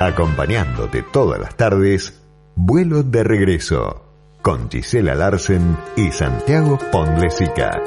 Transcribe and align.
acompañándote 0.00 1.02
todas 1.02 1.40
las 1.40 1.56
tardes, 1.56 2.22
vuelo 2.54 3.02
de 3.02 3.24
regreso, 3.24 4.04
con 4.42 4.70
Gisela 4.70 5.14
Larsen 5.14 5.76
y 5.96 6.10
Santiago 6.12 6.78
Pondlesica. 6.92 7.80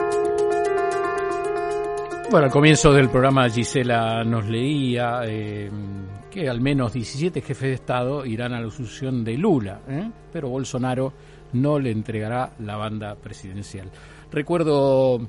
Bueno, 2.31 2.45
al 2.45 2.51
comienzo 2.51 2.93
del 2.93 3.09
programa 3.09 3.49
Gisela 3.49 4.23
nos 4.23 4.47
leía 4.47 5.21
eh, 5.25 5.69
que 6.29 6.47
al 6.47 6.61
menos 6.61 6.93
17 6.93 7.41
jefes 7.41 7.69
de 7.69 7.73
Estado 7.73 8.25
irán 8.25 8.53
a 8.53 8.61
la 8.61 8.67
asunción 8.67 9.23
de 9.23 9.37
Lula, 9.37 9.81
¿eh? 9.87 10.09
pero 10.31 10.49
Bolsonaro 10.49 11.13
no 11.53 11.79
le 11.79 11.91
entregará 11.91 12.53
la 12.59 12.77
banda 12.77 13.15
presidencial. 13.15 13.89
Recuerdo 14.31 15.19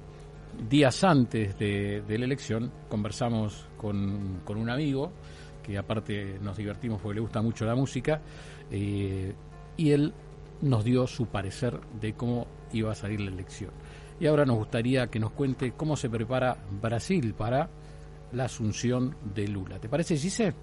días 0.68 1.02
antes 1.04 1.58
de, 1.58 2.02
la 2.06 2.24
elección, 2.24 2.70
conversamos 2.88 3.66
con, 3.76 4.42
un 4.46 4.70
amigo, 4.70 5.12
que 5.62 5.78
aparte 5.78 6.38
nos 6.40 6.56
divertimos 6.56 7.00
porque 7.00 7.16
le 7.16 7.20
gusta 7.20 7.42
mucho 7.42 7.64
la 7.64 7.74
música, 7.74 8.20
eh, 8.70 9.34
y 9.76 9.90
él 9.92 10.12
nos 10.62 10.84
dio 10.84 11.06
su 11.06 11.26
parecer 11.26 11.80
de 12.00 12.12
cómo 12.14 12.46
iba 12.72 12.92
a 12.92 12.94
salir 12.94 13.20
la 13.20 13.30
elección. 13.30 13.70
Y 14.18 14.26
ahora 14.26 14.44
nos 14.44 14.56
gustaría 14.56 15.06
que 15.06 15.18
nos 15.18 15.32
cuente 15.32 15.72
cómo 15.76 15.96
se 15.96 16.10
prepara 16.10 16.56
Brasil 16.82 17.34
para 17.36 17.68
la 18.32 18.44
asunción 18.44 19.16
de 19.34 19.48
Lula. 19.48 19.78
¿Te 19.78 19.88
parece, 19.88 20.16
Gise? 20.16 20.54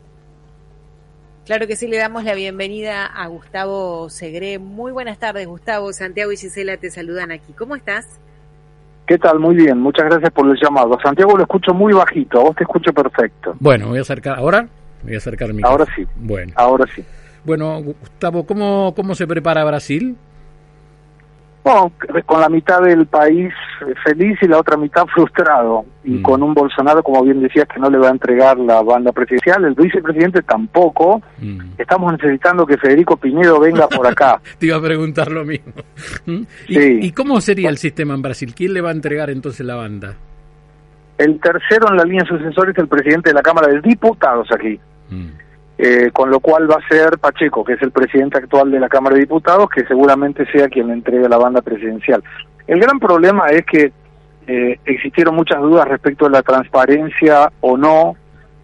Claro 1.46 1.66
que 1.66 1.76
sí, 1.76 1.88
le 1.88 1.98
damos 1.98 2.24
la 2.26 2.36
bienvenida 2.36 3.06
a 3.06 3.26
Gustavo 3.28 4.10
Segre. 4.10 4.60
Muy 4.60 4.92
buenas 4.92 5.18
tardes, 5.18 5.48
Gustavo. 5.48 5.94
Santiago 5.94 6.32
y 6.32 6.38
Gisela 6.38 6.78
te 6.78 6.92
saludan 6.92 7.32
aquí. 7.32 7.54
¿Cómo 7.54 7.76
estás? 7.76 8.20
¿Qué 9.08 9.18
tal? 9.18 9.40
Muy 9.40 9.56
bien, 9.56 9.80
muchas 9.80 10.06
gracias 10.08 10.30
por 10.32 10.46
el 10.50 10.58
llamado. 10.62 10.98
Santiago 11.02 11.38
lo 11.38 11.44
escucho 11.44 11.74
muy 11.74 11.94
bajito, 11.94 12.42
a 12.42 12.44
vos 12.44 12.56
te 12.58 12.64
escucho 12.64 12.92
perfecto. 12.92 13.56
Bueno, 13.62 13.86
me 13.86 13.92
voy 13.92 14.00
a 14.00 14.02
acercar. 14.02 14.38
¿Ahora? 14.38 14.68
Voy 15.04 15.16
a 15.16 15.18
acercar 15.18 15.54
mi. 15.54 15.62
Ahora 15.64 15.86
sí. 15.96 16.06
Bueno. 16.16 16.54
Ahora 16.56 16.86
sí. 16.96 17.04
Bueno, 17.44 17.82
Gustavo, 17.82 18.46
¿cómo, 18.46 18.94
cómo 18.96 19.16
se 19.16 19.26
prepara 19.28 19.64
Brasil? 19.64 20.18
con 22.26 22.42
la 22.42 22.50
mitad 22.50 22.82
del 22.82 23.08
país 23.08 23.54
feliz 24.04 24.38
y 24.42 24.48
la 24.48 24.60
otra 24.60 24.78
mitad 24.78 25.06
frustrado. 25.14 25.86
Y 26.04 26.12
mm. 26.12 26.22
con 26.22 26.42
un 26.44 26.54
Bolsonaro, 26.54 27.04
como 27.04 27.24
bien 27.24 27.42
decías, 27.42 27.68
que 27.68 27.80
no 27.80 27.90
le 27.90 27.98
va 27.98 28.08
a 28.08 28.12
entregar 28.12 28.58
la 28.58 28.82
banda 28.82 29.12
presidencial, 29.12 29.66
el 29.66 29.76
vicepresidente 29.76 30.42
tampoco. 30.42 31.22
Mm. 31.40 31.60
Estamos 31.78 32.14
necesitando 32.14 32.66
que 32.66 32.78
Federico 32.78 33.18
Piñero 33.18 33.60
venga 33.60 33.88
por 33.88 34.08
acá. 34.08 34.42
Te 34.58 34.68
iba 34.68 34.78
a 34.78 34.82
preguntar 34.82 35.32
lo 35.32 35.44
mismo. 35.44 35.74
¿Mm? 36.26 36.42
¿Y, 36.68 37.12
cómo 37.12 37.42
sería 37.42 37.70
el 37.70 37.78
sistema 37.78 38.14
en 38.14 38.22
Brasil? 38.22 38.54
¿Quién 38.56 38.74
le 38.74 38.82
va 38.82 38.90
a 38.90 38.94
entregar 38.94 39.30
entonces 39.30 39.66
la 39.66 39.76
banda? 39.76 40.16
El 41.18 41.40
tercero 41.40 41.90
en 41.90 41.98
la 41.98 42.04
línea 42.04 42.26
sucesor 42.26 42.70
es 42.70 42.78
el 42.78 42.88
presidente 42.88 43.30
de 43.30 43.34
la 43.34 43.42
Cámara 43.42 43.68
de 43.68 43.82
Diputados 43.82 44.50
aquí. 44.52 44.80
Eh, 45.80 46.10
con 46.12 46.32
lo 46.32 46.40
cual 46.40 46.70
va 46.70 46.76
a 46.76 46.88
ser 46.88 47.20
Pacheco, 47.20 47.64
que 47.64 47.74
es 47.74 47.82
el 47.84 47.92
presidente 47.92 48.40
actual 48.40 48.72
de 48.72 48.80
la 48.80 48.90
Cámara 48.90 49.14
de 49.14 49.22
Diputados, 49.22 49.70
que 49.70 49.86
seguramente 49.86 50.46
sea 50.52 50.70
quien 50.70 50.88
le 50.88 50.94
entregue 50.94 51.30
la 51.30 51.38
banda 51.38 51.62
presidencial. 51.62 52.24
El 52.66 52.80
gran 52.80 53.00
problema 53.00 53.48
es 53.50 53.64
que 53.64 53.92
eh, 54.48 54.80
existieron 54.86 55.36
muchas 55.36 55.62
dudas 55.62 55.88
respecto 55.88 56.26
a 56.26 56.30
la 56.32 56.42
transparencia 56.42 57.52
o 57.62 57.78
no 57.78 58.16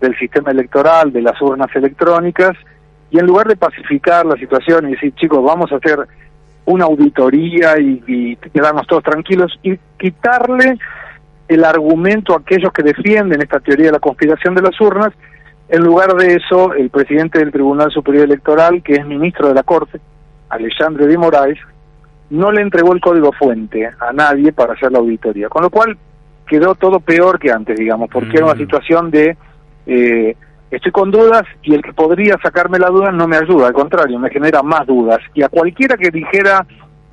del 0.02 0.18
sistema 0.18 0.52
electoral, 0.52 1.14
de 1.14 1.22
las 1.22 1.40
urnas 1.40 1.70
electrónicas, 1.76 2.54
y 3.12 3.20
en 3.20 3.28
lugar 3.28 3.48
de 3.48 3.58
pacificar 3.58 4.26
la 4.26 4.36
situación 4.36 4.90
y 4.90 4.94
decir, 4.94 5.14
chicos, 5.14 5.44
vamos 5.44 5.72
a 5.72 5.76
hacer 5.76 6.00
una 6.66 6.86
auditoría 6.86 7.80
y, 7.80 8.04
y 8.08 8.36
quedarnos 8.50 8.88
todos 8.88 9.04
tranquilos, 9.04 9.60
y 9.62 9.78
quitarle 10.00 10.80
el 11.48 11.64
argumento 11.66 12.34
a 12.34 12.38
aquellos 12.40 12.72
que 12.72 12.84
defienden 12.84 13.42
esta 13.42 13.60
teoría 13.60 13.88
de 13.88 13.92
la 13.94 14.00
conspiración 14.00 14.56
de 14.56 14.62
las 14.62 14.80
urnas, 14.80 15.14
en 15.70 15.82
lugar 15.84 16.14
de 16.14 16.36
eso, 16.36 16.74
el 16.74 16.90
presidente 16.90 17.40
del 17.40 17.52
Tribunal 17.52 17.92
Superior 17.92 18.26
Electoral, 18.26 18.84
que 18.84 18.94
es 18.94 19.06
ministro 19.06 19.48
de 19.48 19.54
la 19.54 19.64
Corte, 19.64 20.00
Alexandre 20.50 21.08
de 21.08 21.18
Moraes, 21.18 21.58
no 22.30 22.52
le 22.52 22.62
entregó 22.62 22.94
el 22.94 23.02
código 23.02 23.32
fuente 23.32 23.86
a 23.86 24.14
nadie 24.14 24.52
para 24.52 24.74
hacer 24.74 24.92
la 24.92 25.00
auditoría, 25.00 25.50
con 25.50 25.64
lo 25.64 25.70
cual 25.70 25.98
quedó 26.48 26.76
todo 26.76 27.00
peor 27.00 27.40
que 27.40 27.52
antes, 27.52 27.78
digamos, 27.78 28.10
porque 28.12 28.38
era 28.38 28.46
una 28.46 28.56
mm. 28.56 28.60
situación 28.60 29.12
de 29.12 29.38
eh, 29.86 30.36
estoy 30.72 30.92
con 30.92 31.12
dudas 31.12 31.44
y 31.62 31.74
el 31.74 31.82
que 31.82 31.94
podría 31.94 32.38
sacarme 32.42 32.80
la 32.80 32.90
duda 32.90 33.12
no 33.12 33.28
me 33.28 33.38
ayuda, 33.38 33.68
al 33.68 33.74
contrario, 33.74 34.20
me 34.20 34.30
genera 34.30 34.64
más 34.64 34.86
dudas. 34.86 35.20
Y 35.34 35.44
a 35.44 35.50
cualquiera 35.50 35.98
que 35.98 36.10
dijera 36.10 36.66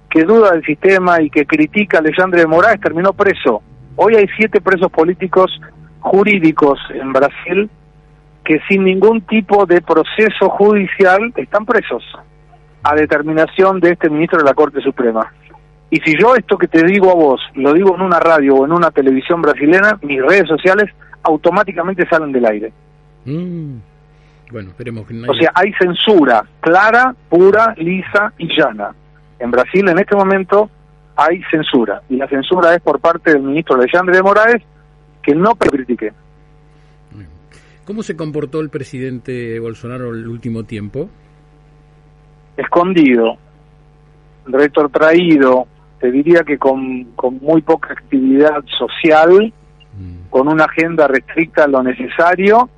que 0.08 0.24
duda 0.24 0.52
del 0.52 0.64
sistema 0.64 1.20
y 1.22 1.30
que 1.30 1.46
critica 1.46 1.98
a 1.98 2.00
Alexandre 2.00 2.40
de 2.40 2.46
Moraes 2.46 2.80
terminó 2.80 3.12
preso. 3.12 3.62
Hoy 4.02 4.14
hay 4.16 4.26
siete 4.34 4.62
presos 4.62 4.90
políticos 4.90 5.60
jurídicos 5.98 6.78
en 6.88 7.12
Brasil 7.12 7.68
que 8.42 8.58
sin 8.66 8.84
ningún 8.84 9.20
tipo 9.20 9.66
de 9.66 9.82
proceso 9.82 10.48
judicial 10.48 11.30
están 11.36 11.66
presos 11.66 12.02
a 12.82 12.94
determinación 12.94 13.78
de 13.78 13.90
este 13.90 14.08
ministro 14.08 14.38
de 14.38 14.44
la 14.44 14.54
Corte 14.54 14.80
Suprema. 14.80 15.30
Y 15.90 15.98
si 16.00 16.14
yo 16.18 16.34
esto 16.34 16.56
que 16.56 16.66
te 16.66 16.82
digo 16.82 17.10
a 17.10 17.14
vos 17.14 17.42
lo 17.56 17.74
digo 17.74 17.94
en 17.94 18.00
una 18.00 18.18
radio 18.18 18.54
o 18.54 18.64
en 18.64 18.72
una 18.72 18.90
televisión 18.90 19.42
brasileña, 19.42 19.98
mis 20.00 20.22
redes 20.22 20.48
sociales 20.48 20.90
automáticamente 21.22 22.08
salen 22.08 22.32
del 22.32 22.46
aire. 22.46 22.72
Mm. 23.26 23.80
Bueno, 24.50 24.70
esperemos 24.70 25.06
que 25.06 25.14
O 25.28 25.34
sea, 25.34 25.52
hay 25.54 25.74
censura 25.74 26.46
clara, 26.60 27.14
pura, 27.28 27.74
lisa 27.76 28.32
y 28.38 28.48
llana. 28.48 28.94
En 29.38 29.50
Brasil 29.50 29.86
en 29.86 29.98
este 29.98 30.16
momento 30.16 30.70
hay 31.16 31.42
censura. 31.50 32.02
Y 32.08 32.16
la 32.16 32.28
censura 32.28 32.74
es 32.74 32.80
por 32.80 33.00
parte 33.00 33.32
del 33.32 33.42
ministro 33.42 33.76
Alexandre 33.76 34.16
de 34.16 34.22
Moraes, 34.22 34.62
que 35.22 35.34
no 35.34 35.54
critique. 35.54 36.12
¿Cómo 37.84 38.02
se 38.02 38.16
comportó 38.16 38.60
el 38.60 38.70
presidente 38.70 39.58
Bolsonaro 39.58 40.14
el 40.14 40.28
último 40.28 40.64
tiempo? 40.64 41.08
Escondido, 42.56 43.36
retrotraído, 44.46 45.66
te 45.98 46.10
diría 46.10 46.42
que 46.44 46.56
con, 46.56 47.08
muy 47.40 47.62
poca 47.62 47.92
actividad 47.92 48.62
social, 48.78 49.52
mm. 49.98 50.28
con 50.30 50.48
una 50.48 50.64
agenda 50.64 51.08
restricta 51.08 51.64
a 51.64 51.68
lo 51.68 51.82
necesario 51.82 52.68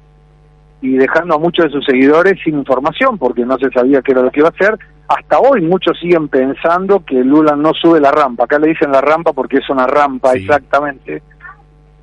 y 0.81 0.97
dejando 0.97 1.35
a 1.35 1.39
muchos 1.39 1.67
de 1.67 1.73
sus 1.73 1.85
seguidores 1.85 2.39
sin 2.43 2.59
información 2.59 3.19
porque 3.19 3.45
no 3.45 3.57
se 3.59 3.71
sabía 3.71 4.03
qué 4.03 4.13
era 4.13 4.23
lo 4.23 4.31
que 4.31 4.41
iba 4.41 4.49
a 4.49 4.53
hacer. 4.53 4.79
Hasta 5.17 5.39
hoy 5.41 5.61
muchos 5.61 5.99
siguen 5.99 6.29
pensando 6.29 7.05
que 7.05 7.17
Lula 7.17 7.55
no 7.55 7.75
sube 7.75 8.01
la 8.01 8.11
rampa. 8.11 8.45
Acá 8.45 8.59
le 8.59 8.69
dicen 8.69 8.93
la 8.93 9.01
rampa 9.01 9.33
porque 9.33 9.59
es 9.59 9.69
una 9.69 9.87
rampa 9.87 10.33
exactamente. 10.33 11.23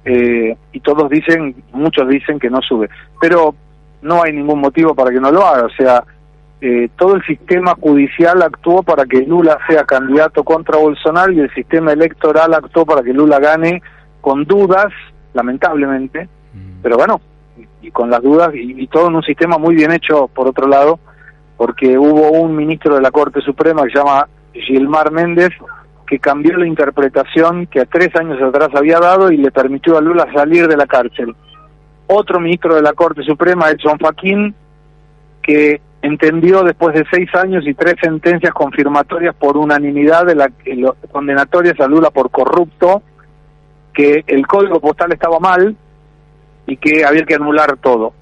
Eh, 0.06 0.56
y 0.72 0.80
todos 0.82 1.10
dicen, 1.10 1.56
muchos 1.74 2.08
dicen 2.08 2.40
que 2.40 2.50
no 2.50 2.62
sube, 2.62 2.90
pero 3.20 3.56
no 4.02 4.24
hay 4.24 4.32
ningún 4.32 4.60
motivo 4.60 4.96
para 4.96 5.12
que 5.12 5.20
no 5.20 5.32
lo 5.32 5.46
haga, 5.46 5.66
o 5.66 5.70
sea, 5.72 6.04
eh, 6.62 6.90
todo 6.98 7.16
el 7.16 7.24
sistema 7.26 7.76
judicial 7.76 8.42
actuó 8.42 8.82
para 8.82 9.06
que 9.06 9.22
Lula 9.22 9.58
sea 9.68 9.84
candidato 9.84 10.44
contra 10.44 10.78
Bolsonaro 10.78 11.32
y 11.32 11.40
el 11.40 11.54
sistema 11.54 11.92
electoral 11.92 12.54
actuó 12.54 12.86
para 12.86 13.04
que 13.04 13.14
Lula 13.14 13.40
gane 13.40 13.82
con 14.22 14.46
dudas, 14.46 14.88
lamentablemente, 15.34 16.30
mm. 16.54 16.82
pero 16.82 16.98
bueno, 16.98 17.22
y, 17.82 17.92
con 17.92 18.10
las 18.10 18.22
dudas 18.22 18.54
y, 18.56 18.82
y, 18.82 18.88
todo 18.88 19.10
en 19.10 19.16
un 19.16 19.24
sistema 19.24 19.58
muy 19.58 19.76
bien 19.76 19.92
hecho 19.92 20.28
por 20.28 20.48
otro 20.48 20.68
lado, 20.68 21.00
porque 21.60 21.98
hubo 21.98 22.32
un 22.32 22.56
ministro 22.56 22.96
de 22.96 23.02
la 23.02 23.12
Corte 23.12 23.42
Suprema 23.42 23.84
que 23.84 23.90
se 23.90 23.98
llama 23.98 24.30
Gilmar 24.54 25.12
Méndez, 25.12 25.50
que 26.08 26.18
cambió 26.18 26.56
la 26.56 26.66
interpretación 26.66 27.68
que 27.68 27.82
a 27.82 27.86
tres 27.86 28.16
años 28.16 28.42
atrás 28.42 28.70
había 28.74 28.98
dado 28.98 29.30
y 29.30 29.36
le 29.36 29.52
permitió 29.52 29.98
a 29.98 30.02
Lula 30.02 30.26
salir 30.34 30.70
de 30.70 30.78
la 30.78 30.88
cárcel. 30.88 31.36
Otro 32.08 32.40
ministro 32.40 32.76
de 32.76 32.82
la 32.82 32.94
Corte 32.94 33.24
Suprema, 33.24 33.70
Edson 33.70 34.00
Faquín, 34.00 34.56
que 35.42 35.82
entendió 36.02 36.64
después 36.64 36.96
de 36.96 37.04
seis 37.12 37.28
años 37.36 37.68
y 37.68 37.74
tres 37.74 37.96
sentencias 38.02 38.54
confirmatorias 38.54 39.36
por 39.36 39.58
unanimidad 39.58 40.28
de 40.28 40.36
la 40.36 40.50
condenatorias 41.12 41.78
a 41.82 41.88
Lula 41.90 42.10
por 42.10 42.32
corrupto, 42.32 43.04
que 43.94 44.24
el 44.28 44.48
código 44.48 44.80
postal 44.80 45.12
estaba 45.12 45.40
mal 45.42 45.76
y 46.68 46.78
que 46.78 47.04
había 47.04 47.26
que 47.26 47.36
anular 47.36 47.76
todo. 47.82 48.14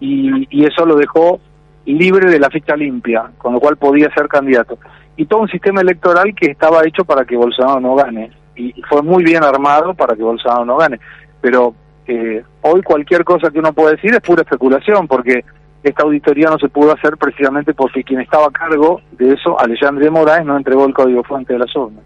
Y, 0.00 0.48
y 0.48 0.64
eso 0.64 0.86
lo 0.86 0.96
dejó 0.96 1.38
libre 1.84 2.30
de 2.30 2.38
la 2.38 2.50
ficha 2.50 2.76
limpia, 2.76 3.30
con 3.38 3.52
lo 3.52 3.60
cual 3.60 3.76
podía 3.76 4.12
ser 4.14 4.28
candidato 4.28 4.78
y 5.16 5.26
todo 5.26 5.40
un 5.40 5.48
sistema 5.48 5.80
electoral 5.80 6.34
que 6.34 6.50
estaba 6.50 6.86
hecho 6.86 7.04
para 7.04 7.24
que 7.24 7.36
Bolsonaro 7.36 7.80
no 7.80 7.94
gane 7.94 8.30
y 8.56 8.72
fue 8.88 9.02
muy 9.02 9.24
bien 9.24 9.44
armado 9.44 9.94
para 9.94 10.16
que 10.16 10.22
Bolsonaro 10.22 10.64
no 10.64 10.76
gane 10.76 10.98
pero 11.40 11.74
eh, 12.06 12.42
hoy 12.62 12.82
cualquier 12.82 13.24
cosa 13.24 13.50
que 13.50 13.58
uno 13.58 13.72
pueda 13.72 13.92
decir 13.92 14.12
es 14.14 14.20
pura 14.20 14.42
especulación 14.42 15.06
porque 15.06 15.44
esta 15.82 16.04
auditoría 16.04 16.48
no 16.48 16.58
se 16.58 16.68
pudo 16.68 16.92
hacer 16.92 17.16
precisamente 17.16 17.74
porque 17.74 18.04
quien 18.04 18.20
estaba 18.20 18.46
a 18.46 18.50
cargo 18.50 19.00
de 19.12 19.34
eso, 19.34 19.58
Alejandro 19.58 20.12
Moraes, 20.12 20.46
no 20.46 20.56
entregó 20.56 20.86
el 20.86 20.94
código 20.94 21.24
fuente 21.24 21.54
de 21.54 21.58
las 21.58 21.74
urnas. 21.74 22.04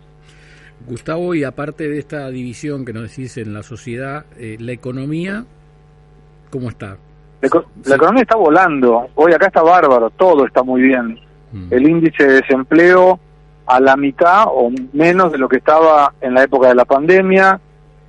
Gustavo, 0.87 1.35
y 1.35 1.45
aparte 1.45 1.87
de 1.87 1.99
esta 1.99 2.31
división 2.31 2.87
que 2.87 2.95
nos 2.95 3.03
decís 3.03 3.37
en 3.37 3.53
la 3.53 3.63
sociedad, 3.63 4.25
eh, 4.39 4.57
la 4.59 4.73
economía, 4.73 5.45
¿cómo 6.51 6.71
está? 6.71 6.97
La, 7.85 7.97
economía 7.97 8.23
está 8.23 8.37
volando, 8.37 9.09
hoy 9.15 9.33
acá 9.33 9.47
está 9.47 9.63
bárbaro, 9.63 10.11
todo 10.11 10.47
está 10.47 10.63
muy 10.63 10.83
bien. 10.83 11.21
Mm. 11.53 11.73
el 11.73 11.89
índice 11.89 12.27
de 12.27 12.33
desempleo 12.41 13.21
a 13.67 13.81
la 13.81 13.97
mitad 13.97 14.47
o 14.49 14.71
menos 14.93 15.33
de 15.33 15.39
lo 15.39 15.49
que 15.49 15.59
estaba 15.59 16.13
en 16.21 16.35
la 16.35 16.43
época 16.43 16.69
de 16.69 16.75
la 16.75 16.85
pandemia, 16.85 17.61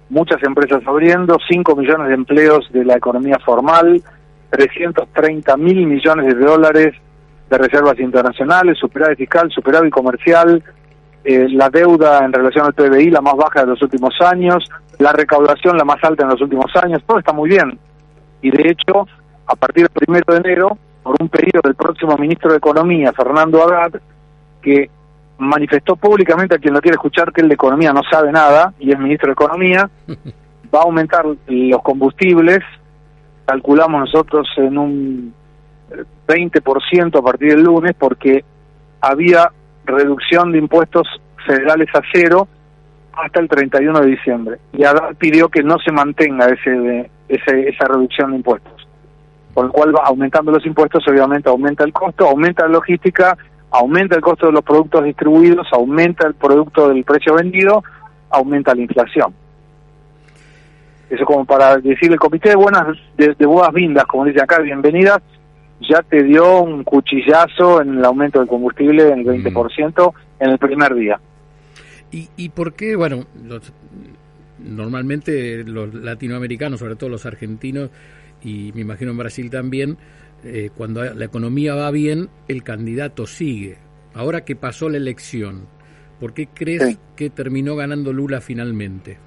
muchas 0.09 0.41
empresas 0.43 0.81
abriendo, 0.85 1.37
5 1.47 1.75
millones 1.75 2.07
de 2.07 2.13
empleos 2.13 2.67
de 2.71 2.85
la 2.85 2.95
economía 2.95 3.37
formal, 3.43 4.01
330 4.49 5.57
mil 5.57 5.85
millones 5.85 6.35
de 6.35 6.45
dólares 6.45 6.95
de 7.49 7.57
reservas 7.57 7.99
internacionales, 7.99 8.77
superávit 8.77 9.17
fiscal, 9.17 9.49
superávit 9.51 9.91
comercial, 9.91 10.63
eh, 11.23 11.47
la 11.49 11.69
deuda 11.69 12.23
en 12.23 12.31
relación 12.31 12.65
al 12.65 12.73
PBI 12.73 13.09
la 13.09 13.21
más 13.21 13.35
baja 13.35 13.61
de 13.61 13.67
los 13.67 13.81
últimos 13.81 14.13
años, 14.21 14.69
la 14.99 15.11
recaudación 15.11 15.77
la 15.77 15.85
más 15.85 16.03
alta 16.03 16.23
en 16.23 16.29
los 16.29 16.41
últimos 16.41 16.73
años, 16.81 17.03
todo 17.05 17.19
está 17.19 17.33
muy 17.33 17.49
bien. 17.49 17.79
Y 18.41 18.51
de 18.51 18.69
hecho, 18.69 19.07
a 19.47 19.55
partir 19.55 19.83
del 19.83 19.91
primero 19.91 20.33
de 20.33 20.39
enero, 20.39 20.77
por 21.03 21.15
un 21.19 21.29
pedido 21.29 21.61
del 21.63 21.75
próximo 21.75 22.17
ministro 22.17 22.51
de 22.51 22.57
Economía, 22.57 23.13
Fernando 23.13 23.63
Haddad, 23.63 24.01
que 24.61 24.89
manifestó 25.37 25.95
públicamente 25.95 26.55
a 26.55 26.57
quien 26.57 26.73
lo 26.73 26.81
quiere 26.81 26.95
escuchar 26.95 27.31
que 27.31 27.41
el 27.41 27.47
de 27.47 27.53
Economía 27.53 27.93
no 27.93 28.01
sabe 28.09 28.31
nada 28.31 28.73
y 28.79 28.91
es 28.91 28.99
ministro 28.99 29.27
de 29.27 29.33
Economía, 29.33 29.89
va 30.73 30.79
a 30.79 30.83
aumentar 30.83 31.25
los 31.25 31.81
combustibles, 31.81 32.59
calculamos 33.45 34.01
nosotros 34.01 34.47
en 34.57 34.77
un 34.77 35.33
20% 36.27 37.17
a 37.17 37.21
partir 37.21 37.49
del 37.51 37.63
lunes 37.63 37.95
porque 37.97 38.43
había 38.99 39.51
reducción 39.85 40.51
de 40.51 40.57
impuestos 40.57 41.07
federales 41.45 41.87
a 41.95 42.01
cero 42.11 42.47
hasta 43.13 43.39
el 43.39 43.47
31 43.47 44.01
de 44.01 44.07
diciembre. 44.07 44.57
Y 44.73 44.83
Haddad 44.83 45.15
pidió 45.17 45.49
que 45.49 45.63
no 45.63 45.77
se 45.79 45.91
mantenga 45.91 46.47
ese, 46.47 47.09
ese, 47.29 47.69
esa 47.69 47.85
reducción 47.85 48.31
de 48.31 48.37
impuestos. 48.37 48.76
Con 49.57 49.65
lo 49.65 49.71
cual, 49.71 49.95
va 49.95 50.01
aumentando 50.03 50.51
los 50.51 50.63
impuestos, 50.67 51.03
obviamente 51.07 51.49
aumenta 51.49 51.83
el 51.83 51.91
costo, 51.91 52.27
aumenta 52.27 52.67
la 52.67 52.73
logística, 52.73 53.35
aumenta 53.71 54.15
el 54.15 54.21
costo 54.21 54.45
de 54.45 54.51
los 54.51 54.63
productos 54.63 55.03
distribuidos, 55.03 55.65
aumenta 55.71 56.27
el 56.27 56.35
producto 56.35 56.89
del 56.89 57.03
precio 57.03 57.33
vendido, 57.33 57.83
aumenta 58.29 58.75
la 58.75 58.83
inflación. 58.83 59.33
Eso 61.09 61.25
como 61.25 61.43
para 61.43 61.77
decir 61.77 62.11
el 62.11 62.19
comité 62.19 62.49
de 62.49 62.55
buenas 62.55 62.85
de, 63.17 63.33
de 63.33 63.45
buenas 63.47 63.73
vindas, 63.73 64.05
como 64.05 64.25
dice 64.25 64.43
acá, 64.43 64.59
bienvenidas, 64.59 65.23
ya 65.89 66.03
te 66.03 66.21
dio 66.21 66.61
un 66.61 66.83
cuchillazo 66.83 67.81
en 67.81 67.97
el 67.97 68.05
aumento 68.05 68.37
del 68.37 68.47
combustible 68.47 69.11
en 69.11 69.21
el 69.21 69.25
20% 69.25 70.13
en 70.39 70.49
el 70.51 70.59
primer 70.59 70.93
día. 70.93 71.19
¿Y, 72.11 72.29
¿Y 72.37 72.49
por 72.49 72.73
qué, 72.73 72.95
bueno, 72.95 73.25
los, 73.43 73.73
normalmente 74.59 75.63
los 75.63 75.95
latinoamericanos, 75.95 76.79
sobre 76.79 76.95
todo 76.95 77.09
los 77.09 77.25
argentinos, 77.25 77.89
y 78.41 78.71
me 78.73 78.81
imagino 78.81 79.11
en 79.11 79.17
Brasil 79.17 79.49
también, 79.49 79.97
eh, 80.43 80.69
cuando 80.75 81.03
la 81.03 81.25
economía 81.25 81.75
va 81.75 81.91
bien, 81.91 82.29
el 82.47 82.63
candidato 82.63 83.25
sigue. 83.25 83.77
Ahora 84.13 84.45
que 84.45 84.55
pasó 84.55 84.89
la 84.89 84.97
elección, 84.97 85.67
¿por 86.19 86.33
qué 86.33 86.47
crees 86.53 86.83
Sí. 86.83 86.97
que 87.15 87.29
terminó 87.29 87.75
ganando 87.75 88.13
Lula 88.13 88.41
finalmente? 88.41 89.17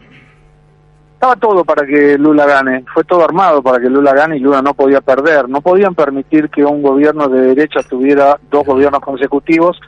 Estaba 1.15 1.37
todo 1.37 1.65
para 1.65 1.87
que 1.87 2.17
Lula 2.17 2.47
gane, 2.47 2.83
fue 2.95 3.05
todo 3.05 3.23
armado 3.23 3.63
para 3.63 3.79
que 3.79 3.91
Lula 3.91 4.15
gane 4.15 4.39
y 4.39 4.41
Lula 4.41 4.63
no 4.63 4.73
podía 4.73 5.03
perder. 5.03 5.49
No 5.51 5.61
podían 5.61 5.95
permitir 5.95 6.49
que 6.49 6.65
un 6.65 6.81
gobierno 6.81 7.29
de 7.29 7.43
derecha 7.49 7.81
tuviera 7.83 8.39
dos 8.51 8.65
gobiernos 8.65 9.01
consecutivos 9.01 9.79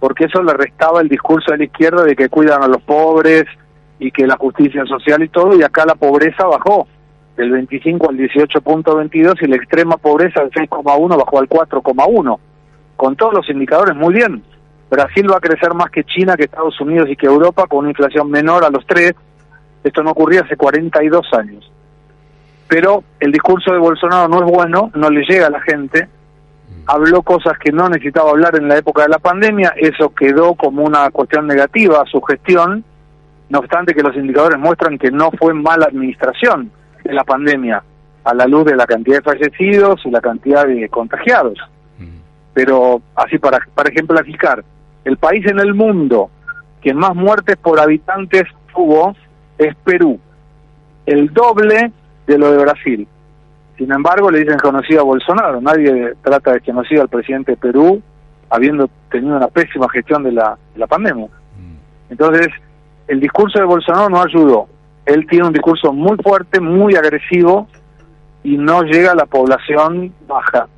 porque 0.00 0.24
eso 0.24 0.42
le 0.42 0.54
restaba 0.54 1.02
el 1.02 1.08
discurso 1.08 1.52
de 1.52 1.58
la 1.58 1.64
izquierda 1.64 2.04
de 2.04 2.16
que 2.16 2.28
cuidan 2.30 2.62
a 2.62 2.68
los 2.68 2.80
pobres 2.82 3.44
y 3.98 4.10
que 4.12 4.26
la 4.26 4.36
justicia 4.38 4.84
social 4.86 5.22
y 5.24 5.28
todo, 5.28 5.54
y 5.58 5.62
acá 5.62 5.84
la 5.84 5.96
pobreza 5.96 6.46
bajó 6.46 6.86
del 7.38 7.52
25 7.52 8.10
al 8.10 8.16
18.22 8.16 9.42
y 9.42 9.46
la 9.46 9.56
extrema 9.56 9.96
pobreza 9.96 10.40
del 10.40 10.50
6,1 10.50 11.16
bajó 11.16 11.38
al 11.38 11.48
4,1. 11.48 12.38
Con 12.96 13.14
todos 13.14 13.32
los 13.32 13.48
indicadores, 13.48 13.94
muy 13.94 14.12
bien. 14.12 14.42
Brasil 14.90 15.30
va 15.30 15.36
a 15.36 15.40
crecer 15.40 15.72
más 15.72 15.88
que 15.90 16.02
China, 16.02 16.36
que 16.36 16.44
Estados 16.44 16.80
Unidos 16.80 17.08
y 17.08 17.14
que 17.14 17.26
Europa, 17.26 17.68
con 17.68 17.80
una 17.80 17.90
inflación 17.90 18.28
menor 18.28 18.64
a 18.64 18.70
los 18.70 18.84
tres. 18.86 19.14
Esto 19.84 20.02
no 20.02 20.10
ocurría 20.10 20.40
hace 20.40 20.56
42 20.56 21.32
años. 21.34 21.70
Pero 22.66 23.04
el 23.20 23.30
discurso 23.30 23.72
de 23.72 23.78
Bolsonaro 23.78 24.26
no 24.26 24.44
es 24.44 24.50
bueno, 24.50 24.90
no 24.94 25.08
le 25.08 25.24
llega 25.24 25.46
a 25.46 25.50
la 25.50 25.60
gente. 25.60 26.08
Habló 26.86 27.22
cosas 27.22 27.56
que 27.58 27.70
no 27.70 27.88
necesitaba 27.88 28.30
hablar 28.30 28.56
en 28.56 28.66
la 28.66 28.78
época 28.78 29.02
de 29.02 29.10
la 29.10 29.20
pandemia, 29.20 29.74
eso 29.76 30.12
quedó 30.12 30.54
como 30.54 30.82
una 30.82 31.08
cuestión 31.10 31.46
negativa 31.46 32.02
a 32.02 32.06
su 32.06 32.20
gestión, 32.22 32.84
no 33.48 33.60
obstante 33.60 33.94
que 33.94 34.02
los 34.02 34.16
indicadores 34.16 34.58
muestran 34.58 34.98
que 34.98 35.10
no 35.10 35.30
fue 35.38 35.54
mala 35.54 35.86
administración 35.86 36.72
de 37.08 37.14
la 37.14 37.24
pandemia, 37.24 37.82
a 38.22 38.34
la 38.34 38.46
luz 38.46 38.66
de 38.66 38.76
la 38.76 38.86
cantidad 38.86 39.16
de 39.16 39.22
fallecidos 39.22 40.04
y 40.04 40.10
la 40.10 40.20
cantidad 40.20 40.66
de 40.66 40.88
contagiados. 40.90 41.58
Pero 42.52 43.00
así 43.14 43.38
para, 43.38 43.58
para 43.74 43.88
ejemplificar, 43.88 44.62
el 45.04 45.16
país 45.16 45.46
en 45.46 45.58
el 45.58 45.74
mundo 45.74 46.30
que 46.82 46.92
más 46.92 47.14
muertes 47.14 47.56
por 47.56 47.80
habitantes 47.80 48.44
tuvo 48.74 49.16
es 49.56 49.74
Perú, 49.76 50.20
el 51.06 51.32
doble 51.32 51.92
de 52.26 52.38
lo 52.38 52.50
de 52.52 52.58
Brasil. 52.58 53.08
Sin 53.78 53.90
embargo, 53.92 54.30
le 54.30 54.40
dicen 54.40 54.58
conocido 54.58 55.00
a 55.00 55.04
Bolsonaro. 55.04 55.60
Nadie 55.60 56.14
trata 56.22 56.52
de 56.52 56.60
conocido 56.60 57.02
al 57.02 57.08
presidente 57.08 57.52
de 57.52 57.56
Perú, 57.56 58.02
habiendo 58.50 58.90
tenido 59.10 59.36
una 59.36 59.48
pésima 59.48 59.88
gestión 59.88 60.24
de 60.24 60.32
la, 60.32 60.58
de 60.74 60.80
la 60.80 60.86
pandemia. 60.86 61.28
Entonces, 62.10 62.48
el 63.06 63.20
discurso 63.20 63.58
de 63.58 63.64
Bolsonaro 63.64 64.10
no 64.10 64.20
ayudó. 64.20 64.68
Él 65.08 65.26
tiene 65.26 65.46
un 65.46 65.52
discurso 65.52 65.92
muy 65.92 66.16
fuerte, 66.18 66.60
muy 66.60 66.94
agresivo, 66.94 67.66
y 68.44 68.56
no 68.56 68.82
llega 68.82 69.12
a 69.12 69.14
la 69.14 69.26
población 69.26 70.12
baja. 70.26 70.68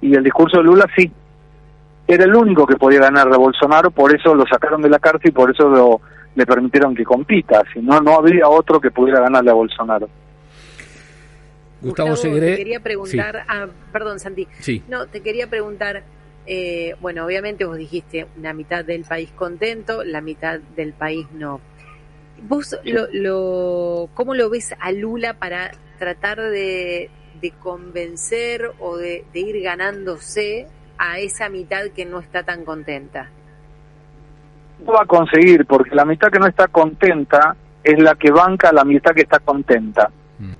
Y 0.00 0.14
el 0.14 0.22
discurso 0.24 0.58
de 0.58 0.64
Lula 0.64 0.86
sí. 0.96 1.10
Era 2.06 2.24
el 2.24 2.34
único 2.34 2.66
que 2.66 2.76
podía 2.76 3.00
ganar 3.00 3.32
a 3.32 3.36
Bolsonaro, 3.38 3.90
por 3.90 4.14
eso 4.14 4.34
lo 4.34 4.44
sacaron 4.46 4.82
de 4.82 4.90
la 4.90 4.98
cárcel 4.98 5.30
y 5.30 5.32
por 5.32 5.50
eso 5.50 5.68
lo, 5.70 6.00
le 6.34 6.44
permitieron 6.44 6.94
que 6.94 7.04
compita. 7.04 7.62
Si 7.72 7.80
no, 7.80 8.00
no 8.00 8.16
habría 8.16 8.48
otro 8.48 8.80
que 8.80 8.90
pudiera 8.90 9.20
ganarle 9.20 9.50
a 9.50 9.54
Bolsonaro. 9.54 10.08
Gustavo, 11.80 12.10
Gustavo, 12.10 12.34
Segre. 12.34 12.50
te 12.52 12.56
quería 12.56 12.80
preguntar, 12.80 13.44
ah, 13.48 13.66
perdón 13.92 14.18
Santi, 14.18 14.48
Sí. 14.58 14.82
no, 14.88 15.06
te 15.06 15.22
quería 15.22 15.48
preguntar, 15.48 16.02
eh, 16.46 16.94
bueno, 17.00 17.24
obviamente 17.24 17.64
vos 17.64 17.76
dijiste 17.76 18.26
una 18.36 18.52
mitad 18.52 18.84
del 18.84 19.04
país 19.04 19.30
contento, 19.34 20.02
la 20.04 20.20
mitad 20.20 20.60
del 20.76 20.92
país 20.92 21.26
no. 21.32 21.60
¿Vos 22.42 22.76
lo, 22.84 23.06
lo, 23.12 24.08
cómo 24.14 24.34
lo 24.34 24.50
ves 24.50 24.74
a 24.78 24.92
Lula 24.92 25.34
para 25.34 25.70
tratar 25.98 26.40
de, 26.40 27.10
de 27.40 27.50
convencer 27.52 28.72
o 28.80 28.96
de, 28.96 29.24
de 29.32 29.40
ir 29.40 29.62
ganándose 29.62 30.66
a 30.98 31.18
esa 31.18 31.48
mitad 31.48 31.86
que 31.94 32.04
no 32.04 32.20
está 32.20 32.42
tan 32.42 32.64
contenta? 32.64 33.30
No 34.84 34.92
va 34.92 35.02
a 35.02 35.06
conseguir, 35.06 35.64
porque 35.66 35.94
la 35.94 36.04
mitad 36.04 36.28
que 36.30 36.38
no 36.38 36.46
está 36.46 36.68
contenta 36.68 37.56
es 37.82 37.98
la 38.02 38.14
que 38.14 38.30
banca 38.30 38.70
a 38.70 38.72
la 38.72 38.84
mitad 38.84 39.12
que 39.14 39.22
está 39.22 39.38
contenta. 39.38 40.10
Mm. 40.38 40.52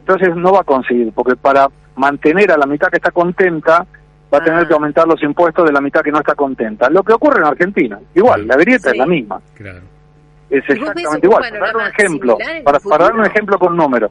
Entonces 0.00 0.36
no 0.36 0.52
va 0.52 0.60
a 0.60 0.64
conseguir, 0.64 1.12
porque 1.12 1.36
para 1.36 1.68
mantener 1.94 2.50
a 2.50 2.58
la 2.58 2.66
mitad 2.66 2.88
que 2.88 2.96
está 2.96 3.10
contenta, 3.10 3.86
va 4.32 4.38
a 4.38 4.44
tener 4.44 4.64
Ah. 4.64 4.68
que 4.68 4.74
aumentar 4.74 5.06
los 5.06 5.22
impuestos 5.22 5.64
de 5.64 5.72
la 5.72 5.80
mitad 5.80 6.02
que 6.02 6.10
no 6.10 6.18
está 6.18 6.34
contenta. 6.34 6.90
Lo 6.90 7.02
que 7.02 7.12
ocurre 7.12 7.38
en 7.38 7.46
Argentina, 7.46 7.98
igual, 8.14 8.46
la 8.46 8.56
grieta 8.56 8.90
es 8.90 8.96
la 8.96 9.06
misma. 9.06 9.40
Claro. 9.54 9.80
Es 10.58 10.76
¿Y 10.76 10.80
vos 10.80 10.94
ves 10.94 11.04
exactamente 11.04 11.26
igual. 11.26 11.42
Para 11.50 11.66
dar 11.66 11.76
un 11.76 11.82
ejemplo, 11.86 12.38
para, 12.64 12.78
dar 13.04 13.14
un 13.14 13.26
ejemplo 13.26 13.58
con 13.58 13.72
un 13.72 13.78
número, 13.78 14.10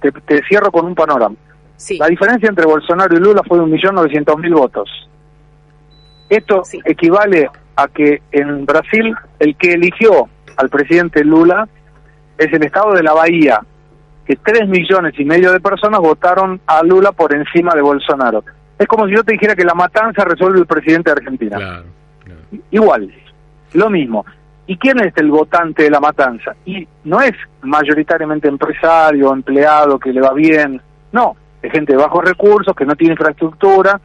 te, 0.00 0.12
te 0.12 0.42
cierro 0.48 0.70
con 0.70 0.86
un 0.86 0.94
panorama. 0.94 1.34
Sí, 1.76 1.98
La 1.98 2.06
diferencia 2.06 2.48
entre 2.48 2.64
Bolsonaro 2.64 3.14
y 3.14 3.20
Lula 3.20 3.42
fue 3.46 3.58
de 3.58 3.64
1.900.000 3.64 4.54
votos. 4.54 4.88
Esto 6.28 6.64
Sí. 6.64 6.80
equivale 6.84 7.50
a 7.76 7.88
que 7.88 8.22
en 8.32 8.64
Brasil 8.64 9.14
el 9.38 9.56
que 9.56 9.72
eligió 9.72 10.28
al 10.56 10.68
presidente 10.70 11.22
Lula 11.24 11.68
es 12.38 12.52
el 12.52 12.64
estado 12.64 12.94
de 12.94 13.02
la 13.02 13.12
Bahía, 13.12 13.60
que 14.26 14.36
3 14.36 14.68
millones 14.68 15.14
y 15.18 15.24
medio 15.24 15.52
de 15.52 15.60
personas 15.60 16.00
votaron 16.00 16.60
a 16.66 16.82
Lula 16.82 17.12
por 17.12 17.34
encima 17.34 17.74
de 17.74 17.82
Bolsonaro. 17.82 18.42
Es 18.78 18.86
como 18.86 19.06
si 19.06 19.14
yo 19.14 19.22
te 19.24 19.32
dijera 19.32 19.54
que 19.54 19.64
la 19.64 19.74
matanza 19.74 20.24
resuelve 20.24 20.58
el 20.58 20.66
presidente 20.66 21.10
de 21.10 21.16
Argentina. 21.20 21.56
Claro, 21.56 21.84
claro. 22.24 22.40
Igual, 22.70 23.14
lo 23.74 23.90
mismo. 23.90 24.24
¿Y 24.68 24.76
quién 24.78 24.98
es 25.00 25.12
el 25.16 25.30
votante 25.30 25.84
de 25.84 25.90
la 25.90 26.00
matanza? 26.00 26.54
Y 26.64 26.86
no 27.04 27.20
es 27.20 27.32
mayoritariamente 27.62 28.48
empresario, 28.48 29.32
empleado, 29.32 29.98
que 29.98 30.12
le 30.12 30.20
va 30.20 30.32
bien. 30.32 30.80
No, 31.12 31.36
es 31.62 31.70
gente 31.72 31.92
de 31.92 31.98
bajos 31.98 32.24
recursos, 32.24 32.74
que 32.74 32.84
no 32.84 32.96
tiene 32.96 33.12
infraestructura 33.12 34.00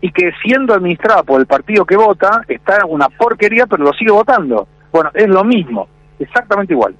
y 0.00 0.12
que 0.12 0.30
siendo 0.42 0.74
administrada 0.74 1.24
por 1.24 1.40
el 1.40 1.46
partido 1.46 1.84
que 1.84 1.96
vota, 1.96 2.42
está 2.46 2.86
una 2.86 3.08
porquería, 3.08 3.66
pero 3.66 3.82
lo 3.84 3.92
sigue 3.92 4.12
votando. 4.12 4.68
Bueno, 4.92 5.10
es 5.14 5.28
lo 5.28 5.42
mismo, 5.42 5.88
exactamente 6.20 6.72
igual. 6.72 6.94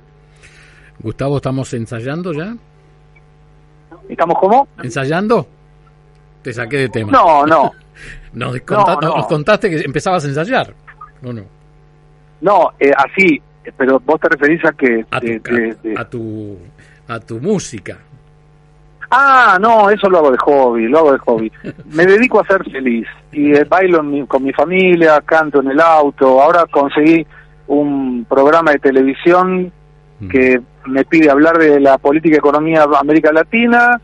Gustavo, 0.98 1.36
¿estamos 1.36 1.72
ensayando 1.74 2.32
ya? 2.32 2.56
¿Estamos 4.08 4.38
como? 4.40 4.66
¿Ensayando? 4.82 5.46
Te 6.42 6.52
saqué 6.52 6.78
de 6.78 6.88
tema. 6.88 7.12
No, 7.12 7.46
no, 7.46 7.70
Nos, 8.32 8.60
conta- 8.62 8.98
no. 9.00 9.16
nos 9.16 9.26
contaste 9.26 9.70
que 9.70 9.76
empezabas 9.84 10.24
a 10.24 10.28
ensayar. 10.28 10.74
¿O 11.24 11.32
no? 11.32 11.42
No, 12.40 12.70
eh, 12.78 12.92
así, 12.96 13.40
pero 13.76 14.00
vos 14.04 14.20
te 14.20 14.28
referís 14.28 14.64
a 14.64 14.72
que... 14.72 15.04
A 15.10 15.20
tu, 15.20 15.26
de- 15.26 15.38
de- 15.40 15.76
de- 15.82 15.94
a, 15.98 16.04
tu, 16.08 16.58
a 17.08 17.20
tu 17.20 17.40
música. 17.40 17.98
Ah, 19.10 19.56
no, 19.60 19.88
eso 19.88 20.08
lo 20.10 20.18
hago 20.18 20.30
de 20.32 20.38
hobby, 20.38 20.86
lo 20.88 20.98
hago 20.98 21.12
de 21.12 21.18
hobby. 21.18 21.52
Me 21.94 22.04
dedico 22.04 22.40
a 22.40 22.46
ser 22.46 22.62
feliz 22.70 23.06
y 23.32 23.52
eh, 23.54 23.64
bailo 23.64 24.02
mi- 24.02 24.26
con 24.26 24.42
mi 24.44 24.52
familia, 24.52 25.22
canto 25.24 25.60
en 25.60 25.68
el 25.70 25.80
auto. 25.80 26.42
Ahora 26.42 26.66
conseguí 26.70 27.26
un 27.68 28.24
programa 28.28 28.72
de 28.72 28.78
televisión 28.78 29.72
Mm. 30.20 30.28
que 30.30 30.60
me 30.86 31.04
pide 31.04 31.30
hablar 31.30 31.58
de 31.58 31.78
la 31.78 31.96
política 31.96 32.34
y 32.34 32.38
economía 32.38 32.84
de 32.88 32.96
América 32.96 33.30
Latina 33.32 34.00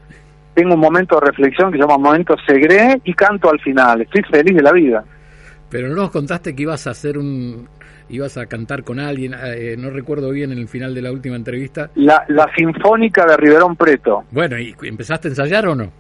tengo 0.55 0.75
un 0.75 0.79
momento 0.81 1.19
de 1.19 1.27
reflexión 1.27 1.73
que 1.73 1.79
se 1.79 1.83
llama 1.83 1.99
Momento 1.99 2.37
Segre 2.47 3.01
y 3.03 3.13
canto 3.15 3.51
al 3.51 3.59
final. 3.59 4.03
Estoy 4.03 4.23
feliz 4.23 4.55
de 4.55 4.63
la 4.63 4.71
vida. 4.71 5.05
Pero 5.71 5.89
no 5.89 5.95
nos 5.97 6.11
contaste 6.11 6.55
que 6.55 6.63
ibas 6.63 6.87
a 6.87 6.91
hacer 6.91 7.19
un, 7.19 7.69
ibas 8.09 8.37
a 8.37 8.47
cantar 8.47 8.85
con 8.85 9.01
alguien, 9.01 9.35
eh, 9.35 9.77
no 9.79 9.91
recuerdo 9.91 10.31
bien 10.31 10.53
en 10.53 10.59
el 10.59 10.69
final 10.69 10.95
de 10.95 11.03
la 11.03 11.13
última 11.13 11.37
entrevista. 11.37 11.91
La, 11.97 12.25
la 12.29 12.49
Sinfónica 12.57 13.27
de 13.27 13.37
Riverón 13.37 13.77
Preto. 13.77 14.25
Bueno, 14.31 14.59
¿y 14.59 14.75
empezaste 14.83 15.29
a 15.29 15.31
ensayar 15.31 15.67
o 15.67 15.75
no? 15.75 15.91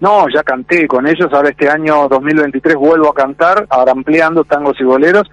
No, 0.00 0.26
ya 0.28 0.42
canté 0.42 0.86
con 0.86 1.06
ellos, 1.06 1.32
ahora 1.32 1.48
este 1.48 1.68
año 1.68 2.06
2023 2.08 2.76
vuelvo 2.76 3.08
a 3.08 3.14
cantar, 3.14 3.66
ahora 3.70 3.92
ampliando 3.92 4.44
tangos 4.44 4.78
y 4.78 4.84
boleros, 4.84 5.26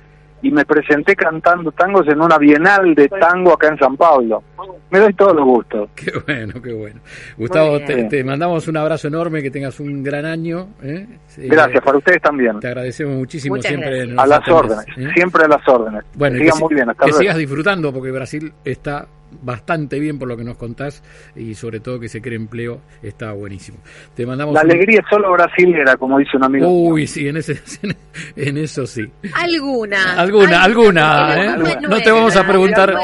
y 0.44 0.52
me 0.52 0.66
presenté 0.66 1.16
cantando 1.16 1.72
tangos 1.72 2.06
en 2.10 2.22
una 2.22 2.38
bienal 2.38 2.94
de 2.94 3.08
tango 3.08 3.54
acá 3.54 3.70
en 3.70 3.78
San 3.78 3.96
Pablo. 3.96 4.44
Me 4.92 5.00
doy 5.00 5.14
todos 5.14 5.34
los 5.36 5.46
gustos. 5.46 5.90
Qué 5.96 6.12
bueno, 6.28 6.62
qué 6.62 6.74
bueno. 6.74 7.00
Gustavo, 7.38 7.80
te, 7.80 8.24
mandamos 8.26 8.68
un 8.68 8.76
abrazo 8.76 9.08
enorme, 9.08 9.42
que 9.42 9.50
tengas 9.50 9.80
un 9.80 10.04
gran 10.04 10.26
año. 10.26 10.68
¿eh? 10.84 11.08
Gracias, 11.38 11.82
para 11.82 11.98
ustedes 11.98 12.22
también. 12.22 12.60
Te 12.60 12.68
agradecemos 12.68 13.16
muchísimo 13.16 13.56
siempre. 13.62 14.14
A 14.18 14.28
las 14.28 14.48
órdenes, 14.50 14.86
¿eh? 14.98 15.10
siempre 15.16 15.46
a 15.46 15.48
las 15.48 15.68
órdenes. 15.68 16.04
Bueno, 16.14 16.38
que, 16.38 16.60
muy 16.60 16.76
bien, 16.76 16.88
que 17.06 17.14
sigas 17.14 17.38
disfrutando, 17.38 17.94
porque 17.94 18.12
Brasil 18.12 18.52
está 18.66 19.08
bastante 19.42 20.00
bien 20.00 20.20
por 20.20 20.28
lo 20.28 20.38
que 20.38 20.44
nos 20.44 20.58
contás 20.58 21.04
y 21.36 21.56
sobre 21.56 21.80
todo 21.80 22.00
que 22.00 22.10
se 22.10 22.22
cree 22.22 22.36
empleo 22.36 22.82
está 23.02 23.32
buenísimo. 23.32 23.80
Te 24.16 24.26
mandamos 24.26 24.54
la 24.54 24.62
alegría 24.62 25.00
es 25.00 25.06
solo 25.10 25.32
brasilera, 25.32 25.96
como 25.98 26.20
dice 26.20 26.38
un 26.38 26.44
amigo. 26.44 26.68
Uy, 26.68 27.08
sí, 27.08 27.28
en 27.28 27.38
ese 27.38 27.60
en 28.36 28.58
eso 28.58 28.86
sí. 28.86 29.10
Alguna. 29.34 30.14
Alguna, 30.14 30.64
alguna, 30.64 31.46
¿eh? 31.46 31.78
No 31.82 32.02
te 32.02 32.12
vamos 32.12 32.36
a 32.36 32.46
preguntar. 32.46 32.96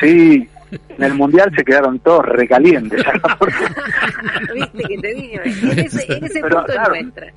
Sí, 0.00 0.48
en 0.70 1.04
el 1.04 1.14
mundial 1.14 1.52
se 1.56 1.64
quedaron 1.64 1.98
todos 2.00 2.24
recalientes. 2.26 3.02
Viste 4.54 4.82
que 4.84 4.98
te 4.98 5.14
dije, 5.14 5.40
en 5.44 5.78
ese, 5.78 6.12
en 6.12 6.24
ese 6.24 6.40
punto 6.40 6.66
nuestra. 6.88 7.32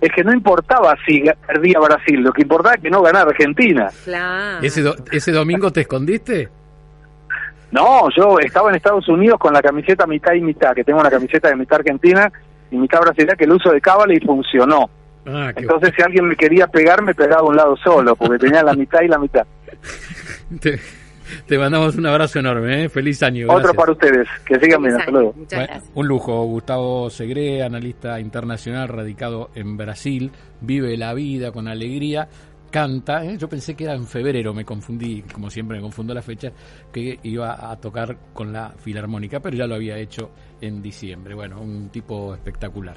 Es 0.00 0.12
que 0.14 0.22
no 0.22 0.32
importaba 0.32 0.96
si 1.04 1.24
perdía 1.46 1.80
Brasil, 1.80 2.20
lo 2.20 2.32
que 2.32 2.42
importaba 2.42 2.76
es 2.76 2.82
que 2.82 2.90
no 2.90 3.02
ganara 3.02 3.30
Argentina. 3.30 3.88
Claro. 4.04 4.64
¿Ese, 4.64 4.84
¿Ese 5.10 5.32
domingo 5.32 5.72
te 5.72 5.80
escondiste? 5.80 6.48
No, 7.72 8.08
yo 8.16 8.38
estaba 8.40 8.70
en 8.70 8.76
Estados 8.76 9.08
Unidos 9.08 9.38
con 9.38 9.52
la 9.52 9.62
camiseta 9.62 10.06
mitad 10.06 10.32
y 10.34 10.40
mitad, 10.40 10.74
que 10.74 10.84
tengo 10.84 11.00
una 11.00 11.10
camiseta 11.10 11.48
de 11.48 11.56
mitad 11.56 11.78
argentina 11.78 12.30
y 12.70 12.76
mitad 12.76 13.00
brasileña, 13.00 13.36
que 13.36 13.44
el 13.44 13.52
uso 13.52 13.70
de 13.70 13.80
cábala 13.80 14.14
y 14.14 14.20
funcionó. 14.20 14.90
Ah, 15.26 15.52
Entonces, 15.54 15.92
si 15.94 16.02
alguien 16.02 16.26
me 16.26 16.36
quería 16.36 16.66
pegar, 16.66 17.02
me 17.02 17.14
pegaba 17.14 17.42
un 17.42 17.56
lado 17.56 17.76
solo, 17.76 18.16
porque 18.16 18.38
tenía 18.38 18.62
la 18.62 18.74
mitad 18.74 19.02
y 19.02 19.08
la 19.08 19.18
mitad. 19.18 19.46
Te, 21.46 21.58
mandamos 21.58 21.94
un 21.94 22.06
abrazo 22.06 22.40
enorme, 22.40 22.84
¿eh? 22.84 22.88
feliz 22.88 23.22
año. 23.22 23.46
Otro 23.48 23.72
para 23.72 23.92
ustedes, 23.92 24.26
que 24.44 24.58
sigan 24.58 24.82
bien, 24.82 24.96
hasta 24.96 25.12
luego. 25.12 25.34
un 25.94 26.08
lujo, 26.08 26.44
Gustavo 26.44 27.08
Segre, 27.08 27.62
analista 27.62 28.18
internacional 28.18 28.88
radicado 28.88 29.50
en 29.54 29.76
Brasil, 29.76 30.32
vive 30.60 30.96
la 30.96 31.14
vida 31.14 31.52
con 31.52 31.68
alegría 31.68 32.28
canta, 32.70 33.24
¿eh? 33.24 33.36
yo 33.36 33.48
pensé 33.48 33.74
que 33.74 33.84
era 33.84 33.94
en 33.94 34.06
febrero, 34.06 34.54
me 34.54 34.64
confundí, 34.64 35.22
como 35.22 35.50
siempre 35.50 35.76
me 35.76 35.82
confundo 35.82 36.14
la 36.14 36.22
fecha, 36.22 36.52
que 36.92 37.18
iba 37.22 37.70
a 37.70 37.76
tocar 37.76 38.16
con 38.32 38.52
la 38.52 38.70
Filarmónica, 38.70 39.40
pero 39.40 39.56
ya 39.56 39.66
lo 39.66 39.74
había 39.74 39.98
hecho 39.98 40.30
en 40.60 40.80
diciembre. 40.80 41.34
Bueno, 41.34 41.60
un 41.60 41.88
tipo 41.90 42.34
espectacular. 42.34 42.96